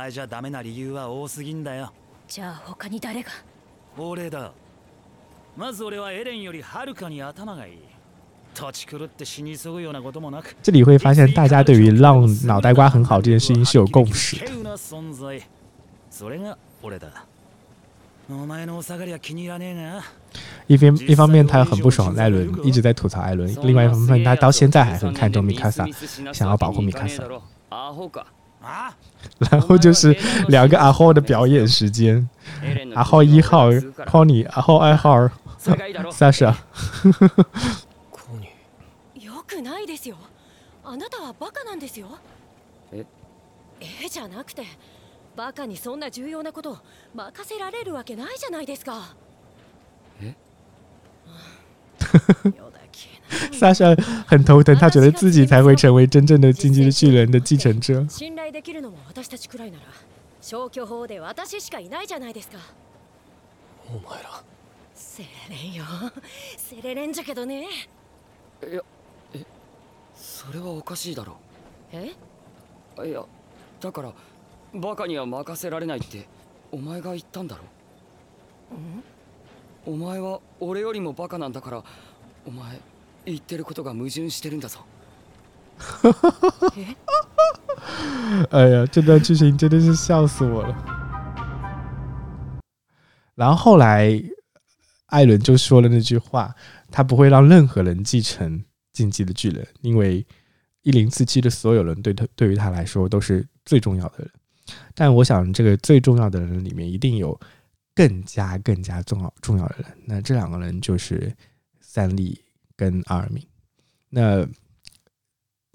[10.63, 14.37] 这里会发现，大家对于让脑袋瓜很好这件事情是有共识。
[16.99, 17.11] 的。
[20.67, 25.87] 一边一方面他很不爽艾伦，一直在吐槽艾伦；另外一方面，他到现在还很看重米卡萨，
[26.33, 27.25] 想要保护米卡萨。
[29.51, 30.17] 然后就是
[30.49, 32.27] 两个阿浩的表演时间：
[32.95, 35.29] 阿浩一号 Conny，阿浩二号。
[36.13, 36.53] サシャ。
[39.15, 40.17] よくないですよ。
[40.85, 42.19] あなたはバカなんですよ。
[42.91, 43.07] え？
[44.05, 44.65] えじゃなくて、
[45.37, 46.79] バカにそんな重要なこと
[47.15, 49.15] 任せられるわけないじゃないですか。
[50.21, 50.35] え？
[53.53, 53.95] 萨莎
[54.27, 58.05] 很头疼， 他觉得自己才会成为真正的进击的巨人的继承者。
[58.09, 59.85] 信頼できるのも私たちくらいなら、
[60.41, 62.59] 消去法で私しかいないじゃないですか。
[63.89, 64.43] お前ら。
[65.03, 65.85] セレレンよ。
[66.57, 67.67] セレレンじゃけどね。
[68.63, 68.81] いや
[69.35, 69.45] え
[70.15, 71.37] それはおかしいだろ。
[71.93, 72.13] え？
[73.05, 73.25] いや
[73.81, 74.13] だから
[74.73, 76.29] バカには任せられないって
[76.71, 77.65] お前が言ったんだろ。
[79.85, 81.83] お前は俺よりもバカなんだから
[82.47, 82.81] お前
[83.27, 84.87] 言ってることが矛盾してるんだぞ。
[88.51, 90.75] 哎呀，这段剧情真的是笑死我了。
[93.35, 94.23] 然后后来
[95.13, 96.55] 艾伦就说了那句话
[96.91, 100.27] ：“他不会让任何人继承禁忌的巨人，因为
[100.81, 104.31] 一零四七的所有人对他对于他来说都是最重要的人。
[104.95, 107.39] 但我想，这个最重要的人里面一定有
[107.95, 109.87] 更加更加重要重要的人。
[110.07, 111.31] 那这两个人就是
[111.83, 112.43] 三笠
[112.75, 113.47] 跟阿尔敏。
[114.09, 114.49] 那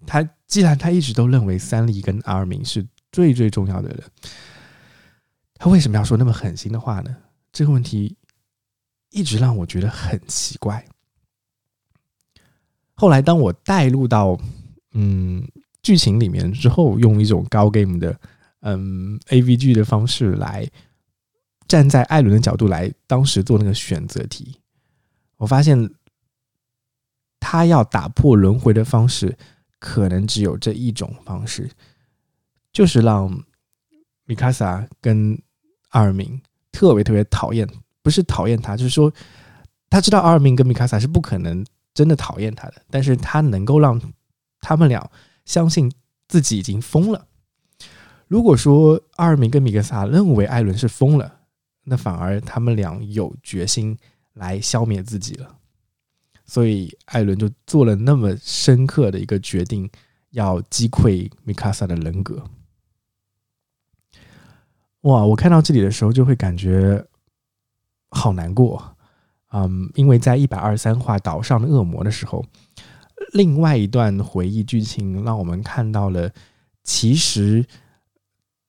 [0.08, 4.04] 他既然他一直都认为三笠跟阿尔敏是最最重要的人，
[5.60, 7.16] 他为什么要说那么狠心的话呢？
[7.52, 8.18] 这个问题。”
[9.18, 10.86] 一直让我觉得很奇怪。
[12.94, 14.38] 后来，当我带入到
[14.92, 15.44] 嗯
[15.82, 18.20] 剧情里面之后，用一种高 game 的
[18.62, 20.70] 嗯 A V G 的方式来
[21.68, 24.60] 站在艾伦的角度来当时做那个选择题，
[25.38, 25.90] 我发现
[27.40, 29.36] 他要打破轮回的方式，
[29.80, 31.70] 可能只有这一种方式，
[32.72, 33.44] 就是让
[34.26, 35.42] 米卡萨跟
[35.90, 36.40] 阿尔明
[36.72, 37.68] 特别特别讨厌。
[38.08, 39.14] 不是讨厌他，就是说
[39.90, 44.02] 他知道阿尔明跟米卡萨是不可能真的讨厌他的，但是他能够让
[44.62, 45.12] 他们俩
[45.44, 45.92] 相信
[46.30, 47.28] 自己已经疯了。
[48.30, 51.40] 如果说阿尔明跟米卡萨认为艾伦是疯了，
[51.84, 53.98] 那反而他们俩有决心
[54.36, 55.58] 来消灭自己了。
[56.46, 59.92] 所以艾伦就做了那么深刻的一个决定，
[60.30, 62.42] 要击溃米卡萨的人格。
[65.02, 65.26] 哇！
[65.26, 67.06] 我看到这里的时候就会感觉。
[68.10, 68.96] 好难过，
[69.52, 72.46] 嗯，因为在一百二十三话岛上的恶魔的时候，
[73.34, 76.32] 另外一段回忆剧情让我们看到了，
[76.84, 77.66] 其实，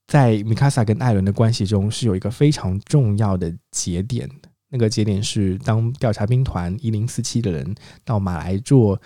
[0.06, 4.28] 在米卡萨跟艾伦的关系中是有一个非常重要的节点。
[4.70, 7.74] 那个节点是当调查兵团一零四七的人
[8.04, 9.00] 到马来做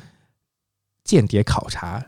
[1.04, 2.04] 间谍考察，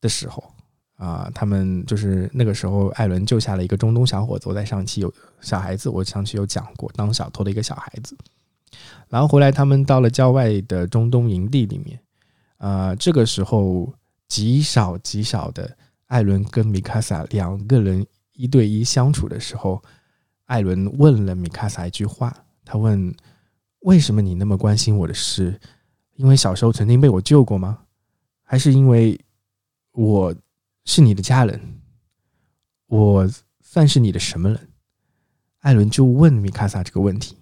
[0.00, 0.52] 的时候
[1.00, 4.50] 啊，他们就是那个时候，艾伦救下了一个中东小伙子。
[4.50, 5.10] 我在上期有
[5.40, 8.14] 小孩子，我上期有讲过，当小偷的一个小孩子。
[9.08, 11.98] 然后回来，他们到了郊外的中东营地里面，
[12.58, 13.90] 啊，这个时候
[14.28, 15.74] 极少极少的，
[16.08, 19.82] 艾伦跟米卡萨两个人一对一相处的时候，
[20.44, 23.14] 艾伦问了米卡萨一句话，他问
[23.80, 25.58] ：“为什么你那么关心我的事？
[26.16, 27.78] 因为小时候曾经被我救过吗？
[28.44, 29.18] 还是因为
[29.92, 30.34] 我
[30.84, 31.80] 是你的家人？
[32.86, 34.68] 我算是你的什么人？”
[35.60, 37.36] 艾伦就问米卡萨这个问题。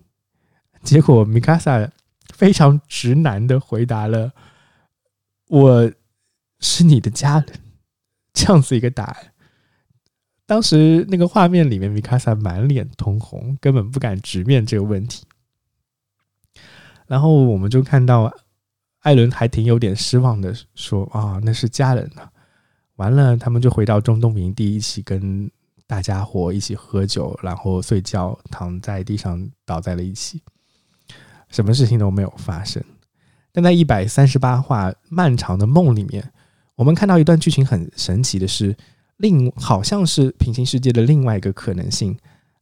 [0.83, 1.91] 结果米卡萨
[2.35, 4.33] 非常直男的回答了
[5.49, 5.93] ：“我
[6.61, 7.61] 是你的家人。”
[8.35, 9.33] 这样子一个答案。
[10.47, 15.25] 当时那个画面里面，米卡萨满脸通红，根本不敢直面这个问题。
[17.07, 18.33] 然后我们就看到
[19.01, 22.31] 艾伦还挺有点失望的说：“啊，那是家人呢。”
[22.99, 25.51] 完了，他们就回到中东营地，一起跟
[25.87, 30.43] 大家伙一起喝酒，然后睡觉，躺在地上倒在了一起。
[31.49, 32.83] 什么事情都没有发生，
[33.53, 36.33] 但在一百三十八话漫长的梦里面，
[36.75, 38.77] 我们看到一段剧情很神奇的是，
[39.17, 42.15] 另好像是平行世界的另外一个可能性。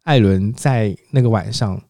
[0.02, 1.82] 艾伦在那个晚上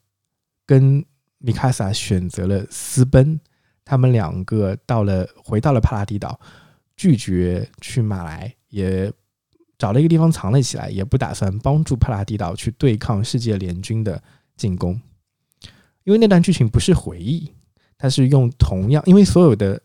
[0.65, 1.05] 跟
[1.39, 3.39] 米卡萨选择了私奔，
[3.85, 6.41] 他们两个到了回到了帕拉迪岛，
[6.97, 9.13] 拒绝去马来，也
[9.79, 14.23] 找了一个地方藏了起来，也不打算帮助帕拉蒂岛去对抗世界联军的
[14.57, 14.99] 进攻。
[16.05, 17.53] 因为那段剧情不是回忆，
[17.99, 19.81] 它是用同样，因为所有的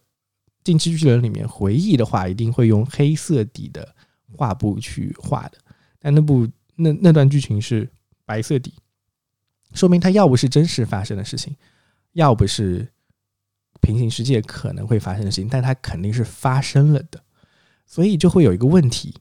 [0.64, 3.96] 进击巨人里面回忆的话，一定会用黑色底的
[4.38, 5.58] 画布去画的。
[6.00, 7.90] 但那部那那段剧情是
[8.24, 8.74] 白色底，
[9.74, 11.56] 说明它要不是真实发生的事情，
[12.14, 12.88] 要不是
[13.82, 17.22] 平行世界可能会发生的事情，但它肯定是发生了的。
[17.86, 19.14] 所以就会有一个问题，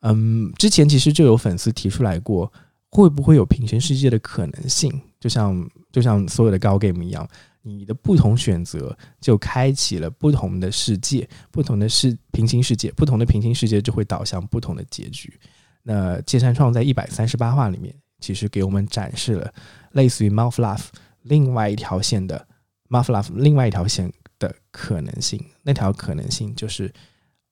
[0.00, 2.50] 嗯，之前其实就有粉丝提出来过，
[2.90, 4.90] 会不会有平行世界的可能性？
[5.20, 7.28] 就像就像所有的高 game 一样，
[7.60, 15.38] 你的不同选择就开启了不同的世界，不同的世平行世界，不同的平行世界就会导向不同的结局。
[15.82, 19.52] 那芥山创在一百三十八话里面，其实给我们展示了
[19.92, 20.86] 类似于 Mouth Love
[21.22, 22.46] 另外一条线的
[22.88, 25.44] Mouth Love 另外一条线的可能性。
[25.62, 26.92] 那条可能性就是，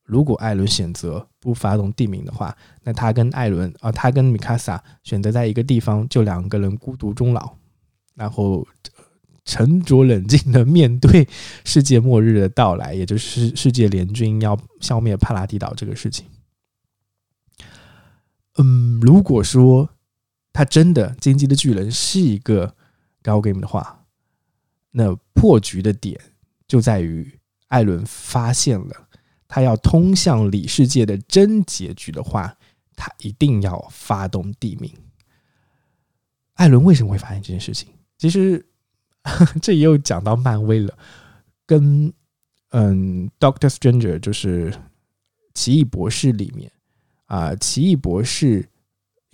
[0.04, 7.56] 如果艾伦选择不发动地名的话，那他跟艾伦啊，他跟米卡萨选择在一个地方，就两个人孤独终老。
[8.14, 8.66] 然后
[9.44, 11.28] 沉着冷静的面对
[11.64, 16.26] 世界末日的到来，也就是世界联军要消灭帕拉蒂岛这个事情。
[18.56, 19.90] 嗯，如果说
[20.52, 22.74] 他真的荆棘的巨人是一个
[23.22, 24.05] 高 game 的话，
[24.90, 26.18] 那破局的点
[26.66, 29.08] 就在于艾伦发现了
[29.48, 32.56] 他要通向里世界的真结局的话，
[32.94, 34.92] 他一定要发动地名。
[36.54, 37.88] 艾伦为什么会发现这件事情？
[38.18, 38.64] 其实，
[39.60, 40.98] 这也有讲到漫威了，
[41.66, 42.12] 跟
[42.70, 44.74] 嗯，Doctor Stranger 就是
[45.54, 46.72] 奇异博士里面
[47.26, 48.68] 啊，奇异博士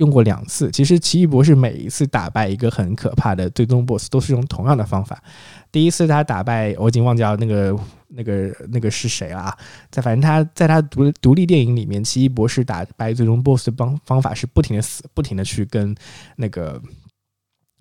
[0.02, 0.70] 用过两次。
[0.70, 5.22] 其实奇异博士每一次打败一个很可怕的最终 BOSS 都是用同样的方法。
[5.70, 9.58] 第一次他打败我已经忘记那个那个那个是谁了啊，
[9.90, 15.94] 在反正他在他独独立电影里面，奇异博士打败最终 BOSS 的方方法是不停的死，不停的去跟
[16.36, 16.82] 那个。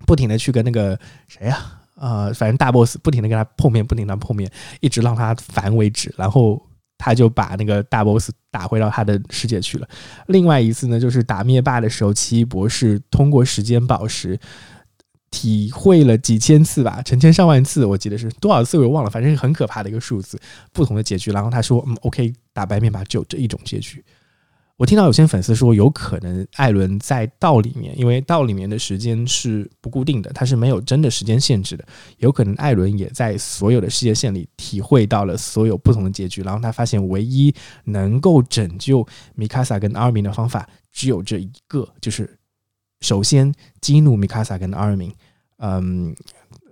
[0.04, 1.60] 不停的去跟那个谁呀，
[1.94, 6.60] 呃，反正大 boss 不停的跟他碰面，不停的碰面，一直让他烦为止，然后
[7.04, 9.90] 他就把那个大 boss 打回到他的世界去了。
[10.28, 14.40] 另外一次呢，就是打灭霸的时候，奇异博士通过时间宝石
[15.32, 20.40] 体会了几千次吧，成千上万次，我记得是多少次我忘了，反正是很可怕的一个数字，
[20.72, 21.32] 不同的结局。
[21.32, 24.04] 然后他说，嗯，OK，打败灭霸就这一种结局。
[24.82, 31.86] 我听到有些粉丝说，有可能艾伦在道里面，因为道里面的时间是不固定的，它是没有真的时间限制的。
[32.18, 37.54] 有可能艾伦也在所有的世界线里体会到了所有不同的结局，然后他发现唯一
[37.84, 42.40] 能够拯救米卡萨跟阿尔明的方法只有这一个，就是
[43.02, 45.14] 首先激怒米卡萨跟阿尔明，
[45.58, 46.16] 嗯，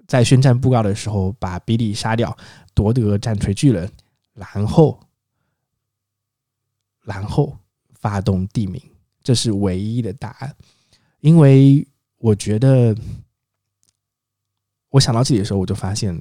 [0.07, 2.35] 在宣战布告的时候把比利杀掉，
[2.73, 3.87] 夺得战锤巨人，
[4.33, 4.99] 然后，
[7.03, 7.55] 然后。
[7.99, 8.81] 发动地名，
[9.21, 10.55] 这是唯一的答案。
[11.19, 11.87] 因为
[12.17, 12.95] 我觉得，
[14.89, 16.19] 我想到这里的时候，我就发现，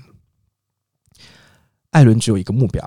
[1.91, 2.85] 艾伦只有一个目标，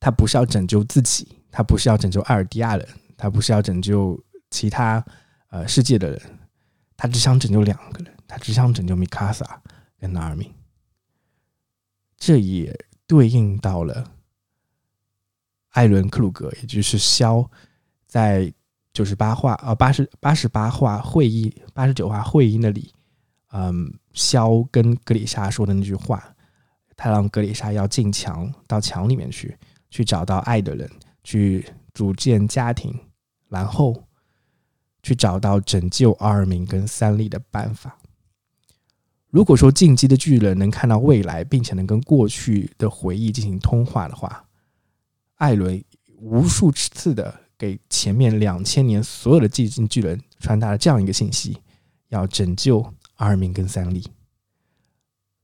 [0.00, 4.18] 他不是要拯救自己，他不是要拯救艾尔迪亚人，他不是要拯救
[4.50, 5.04] 其他
[5.48, 6.38] 呃世界的人，
[6.96, 9.62] 他只想拯救两个人，他只想拯救米卡萨
[9.98, 10.52] 跟纳尔明。
[12.16, 14.12] 这也对应到了
[15.70, 17.50] 艾伦·克鲁格，也就是肖，
[18.12, 18.52] 在
[18.92, 22.92] 九十八话啊八十八十八话会议八十九话会议那里，
[23.52, 26.22] 嗯，肖跟格里莎说的那句话，
[26.94, 29.56] 他让格里莎要进墙到墙里面去，
[29.88, 30.90] 去找到爱的人，
[31.24, 32.94] 去组建家庭，
[33.48, 34.04] 然后
[35.02, 37.96] 去找到拯救阿尔明跟三笠的办法。
[39.30, 44.44] 如果说进击的巨人能看到未来，并且能跟过去的回忆进行通话的话，
[45.36, 45.82] 艾伦
[46.18, 51.56] 无数次的给前面两千年所有的寂静巨人传达了这样一个信息：
[52.08, 52.80] 要拯救
[53.14, 54.04] 阿尔明跟三笠。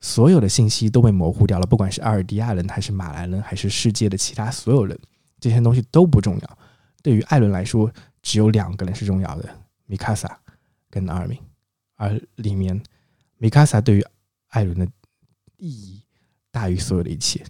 [0.00, 4.98] 所有的信息都被模糊掉了，不管是阿尔迪亚人，还是马来人，还是世界的其他所有人，
[5.38, 6.58] 这些东西都不重要。
[7.04, 7.88] 对于艾伦来说，
[8.20, 9.48] 只有两个人是重要的：
[9.86, 10.40] 米卡萨
[10.90, 11.38] 跟阿尔明。
[11.94, 12.82] 而里面。
[13.36, 14.04] 米卡萨对于
[14.48, 14.84] 艾伦的
[15.56, 16.02] 意义
[16.50, 17.40] 大于所有的一切，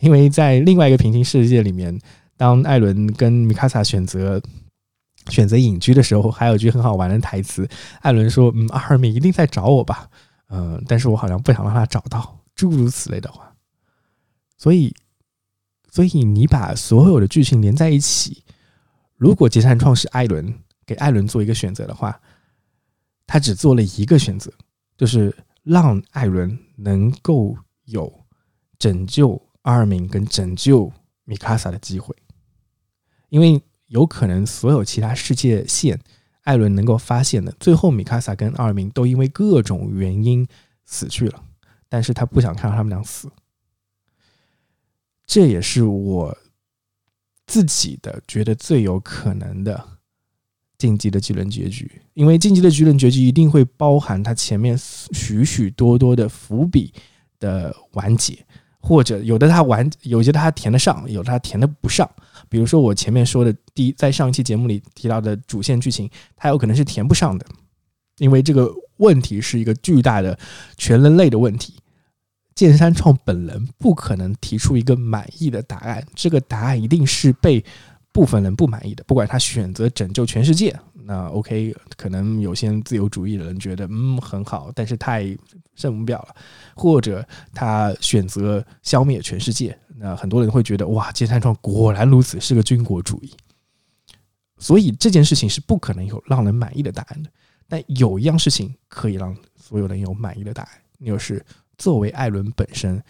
[0.00, 2.00] 因为在另外一个平行世界里面，
[2.36, 4.40] 当艾伦跟米卡萨选择
[5.28, 7.68] 选择隐居的时候，还有一句很好玩的台词：
[8.00, 10.08] 艾伦说：“嗯，阿尔敏一定在找我吧？
[10.48, 13.52] 嗯，但是我好像不想让他找到。”诸如此类的话。
[14.56, 14.94] 所以，
[15.90, 18.44] 所以你把所有的剧情连在一起，
[19.16, 20.54] 如果杰山创是艾伦
[20.86, 22.20] 给艾伦做一个选择的话，
[23.26, 24.52] 他只做了一个选择。
[24.96, 27.56] 就是让艾伦能够
[27.86, 28.24] 有
[28.78, 30.92] 拯救阿尔明跟拯救
[31.24, 32.14] 米卡萨的机会，
[33.34, 35.98] 因为有可能所有其他世界线
[36.42, 40.46] 艾伦能够发现的，最后米卡萨跟阿尔明都因为各种原因
[40.84, 41.42] 死去了，
[41.88, 43.28] 但是他不想看到他们俩死，
[45.26, 46.38] 这也是我
[47.44, 49.88] 自己的觉得最有可能的。
[50.76, 56.92] 晋级的巨人结局，因为晋级的巨人结局一定会包含他前面许许多多的伏笔
[57.38, 58.44] 的完结，
[58.84, 62.08] 或者有的他完，有些他填得上，有的他填得不上。
[62.50, 67.46] 比如说我前面说的第在上一期节目里提到的主线剧情，它有可能是填不上的，
[68.18, 70.38] 因为这个问题是一个巨大的
[70.76, 71.74] 全人类的问题。
[72.54, 77.64] 剑山创本人不可能提出一个满意的答案，这个答案一定是被。
[78.14, 80.72] 部分人不满意的，不管他选择拯救全世界，
[81.06, 85.24] 那 OK，可能有些自由主义的人觉得嗯很好，但是太
[85.74, 86.34] 圣母婊了；
[86.74, 93.32] 或者他选择消灭全世界，那很多人会觉得哇，金山创果然如此，是个军国主义。
[94.56, 97.30] 所以这件事情是不可能有让人满意的答案的。
[97.68, 101.44] 但有一样事情可以让所有人有满意的答案，那就是
[101.76, 103.02] 作为艾伦本身，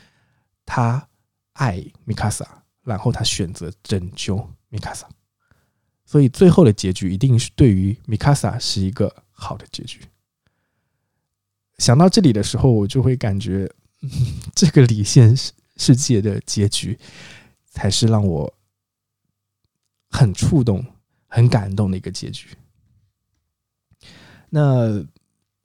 [0.66, 1.06] 他
[1.52, 2.46] 爱米卡萨，
[2.82, 4.36] 然后他选择拯救。
[4.70, 5.06] 米卡萨，
[6.04, 10.00] 所以最后的结局一定是对于米卡萨是一个好的结局。
[11.78, 13.68] 想到这里的时候，我就会感觉，
[14.54, 16.98] 这个离线世世界的结局
[17.66, 18.52] 才是让我
[20.10, 20.84] 很触动、
[21.26, 22.48] 很感动的一个结局。
[24.50, 25.04] 那，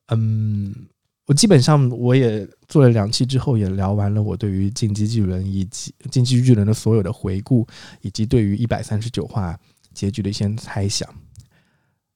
[0.08, 0.88] 嗯。
[1.26, 7.68] 我基本上我也做了两期之后，也聊完了我对于《进击巨人》以及《进击巨人》的所有的回顾，
[8.02, 9.56] 以及对于一百三十九话
[10.00, 11.08] 结局的一些猜想。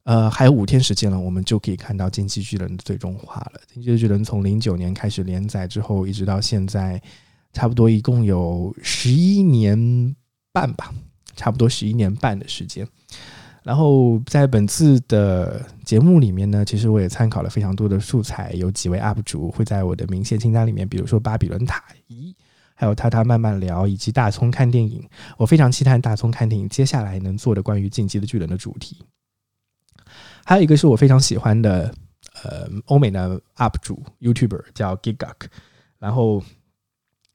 [0.06, 3.62] 呃，还有五天时间了，我们就可以看到《进击巨人》的最终话了。
[3.74, 7.02] 《进击巨人》从零九年开始连载之后，一直到现在，
[7.54, 10.16] 差不多一共有十一年
[10.52, 10.94] 半吧，
[11.36, 12.88] 差不多十一年半的时间。
[13.64, 22.36] 然后在本次的节目里面呢，其实我也参考了非常多的素材，有几位 UP 主会在我的明线清单里面，比如说巴比伦塔一，
[22.74, 25.08] 还有他他慢慢聊，以及大葱看电影。
[25.38, 29.04] 我非常期待大葱看电影接下来能做的关于进击的巨人的主题。
[30.46, 31.94] 还有一个是我非常喜欢的，
[32.44, 35.48] 呃，欧美的 UP 主 YouTuber 叫 Gigak，
[36.00, 36.44] 然后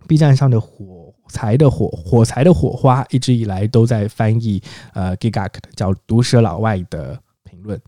[0.07, 1.15] B 站上的火。
[1.31, 4.63] 柴的火火柴的火花一直以来都在翻译
[4.95, 7.79] 呃 Gigak 叫毒舌老外的评论，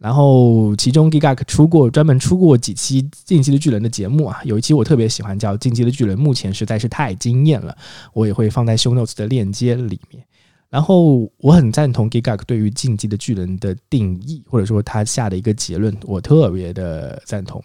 [0.00, 7.76] 然后其中 Gigak 出过专门出过几期进击的巨人的节目啊，有一期我特别喜欢叫进击的巨人，目前实在是太惊艳了，
[8.12, 10.26] 我也会放在 Show Notes 的链接里面。
[10.70, 17.62] 然后我很赞同 Gigak 对于进击的巨人的定义，或者说他下的一个结论，我特别的赞同。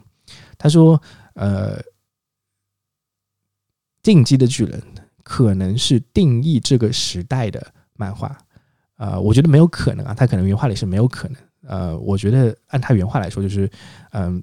[0.58, 1.02] 他说
[1.34, 1.80] 呃
[4.04, 4.82] 进击的巨人。
[5.28, 8.38] 可能是定义这个时代的漫画，
[8.98, 11.38] 呃，我觉得没有可能啊，他可能原话里是没有可能，
[11.68, 13.70] 呃，我觉得按他原话来说就是，
[14.12, 14.42] 嗯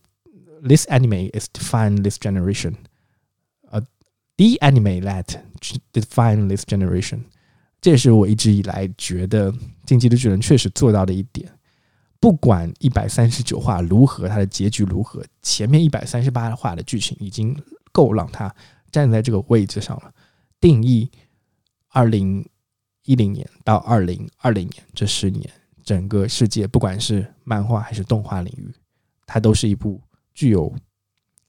[0.63, 2.75] ，this anime is define this generation，
[3.71, 3.81] 呃
[4.37, 5.27] ，the anime that
[5.93, 7.21] define this generation，
[7.81, 9.53] 这也是我一直以来觉得
[9.87, 11.49] 《进击的巨人》确实做到的一点，
[12.19, 17.57] 不管一百三十九话如何，它的结局如何，前面一百三十八话的剧情已经
[17.93, 18.55] 够让他
[18.91, 20.13] 站在这个位置上了。
[20.61, 21.11] 定义
[21.89, 22.49] 二零
[23.05, 25.51] 一零年到二零二零年这十年，
[25.83, 28.73] 整个世界不管是漫画还是动画领域，
[29.27, 30.01] 它都是一部
[30.33, 30.75] 具有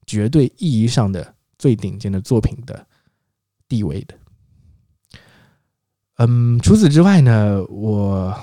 [0.06, 2.86] 绝对意义上的最顶尖的作品的
[3.68, 4.14] 地位的。
[6.18, 8.36] 嗯，除此之外呢，我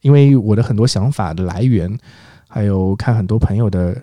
[0.00, 1.98] 因为我的很多想法的来源，
[2.48, 4.00] 还有看很多朋友的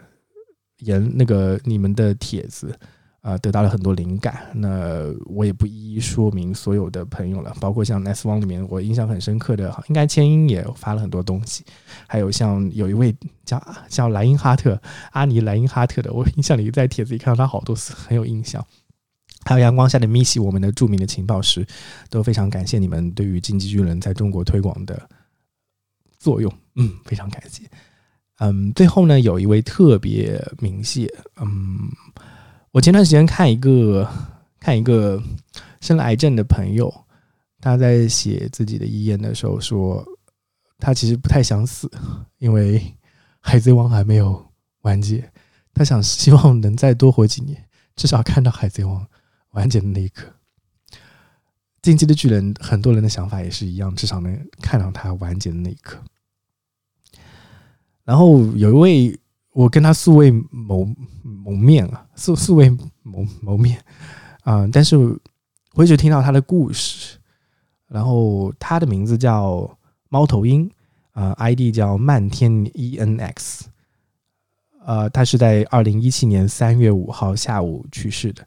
[0.80, 2.78] 言那个你们的帖子。
[3.26, 4.40] 啊，得到了很多灵感。
[4.54, 11.66] 那我也不一一说明所有的朋友了，包括像 Nest One 里面，我印象很深刻的，应该千英也发了很多东西。
[12.06, 13.60] 还有像有一位叫
[13.90, 14.80] 叫莱因哈特
[15.12, 18.64] 阿尼莱因哈特的，我印象里在帖子里看到他好多次，很有印象。
[19.44, 21.66] 还有阳光下的 Missy，我们的著名的情报师，
[22.12, 25.10] 都非常感谢你们对于竞技巨人在中国推广的
[26.20, 27.64] 作用，嗯，非常感谢。
[28.38, 31.12] 嗯，最后呢，有一位特别明谢，
[31.42, 31.90] 嗯。
[32.76, 34.06] 我前段时间看一个
[34.60, 35.18] 看一个
[35.80, 36.94] 生了癌症的朋友，
[37.62, 40.06] 他在写自己的遗言的时候说，
[40.78, 41.90] 他其实不太想死，
[42.38, 42.94] 因为
[43.40, 44.46] 海贼王还没有
[44.82, 45.32] 完结，
[45.74, 47.66] 他想希望能再多活几年，
[47.96, 49.08] 至少看到海贼王
[49.52, 50.28] 完结的那一刻。
[51.82, 55.98] 进击的巨人，很多人的想法也是一样，至少能看到他完结的那一刻。
[58.04, 59.20] 然后有一位。
[59.56, 60.86] 我跟他素未谋
[61.24, 62.70] 谋面啊，素素未
[63.04, 63.82] 谋谋面
[64.44, 64.98] 啊，但是
[65.76, 67.18] 我一直听到他的故事。
[67.88, 69.78] 然后他的名字叫
[70.10, 70.70] 猫头鹰
[71.14, 73.62] 啊，ID 叫漫天 ENX，
[74.86, 78.46] 呃，他是在二零一七年三月五号下午去世的，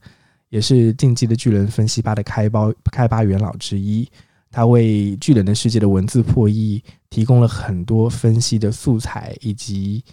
[0.51, 4.07] 也是竞技的巨人分析吧的开包开发元老之一。
[4.51, 10.05] 他为巨人的世界的文字破译提供了很多分析的素材以及。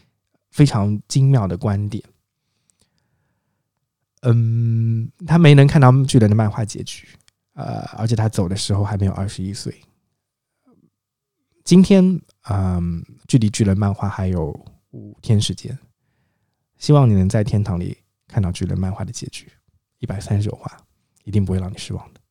[0.55, 2.01] 非常精妙的观点。
[4.21, 7.09] 嗯，他没能看到巨人的漫画结局，
[7.55, 9.81] 呃，而且他走的时候还没有二十一岁。
[11.65, 14.57] 今天，嗯，距离巨人漫画还有
[14.91, 15.77] 五天时间，
[16.77, 19.51] 希望你能在天堂里看到巨人漫画的结局，
[19.99, 20.77] 一百三十九话，
[21.25, 22.21] 一定不会让你失望的。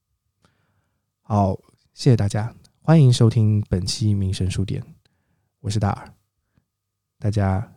[1.21, 1.55] 好，
[1.93, 4.83] 谢谢大家，欢迎收听本期民生书店，
[5.61, 6.15] 我是大耳，
[7.19, 7.74] 大家。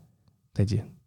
[0.58, 0.98] 再见。